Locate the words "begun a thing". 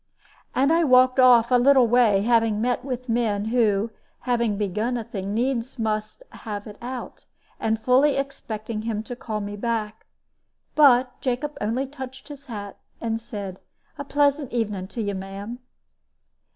4.57-5.35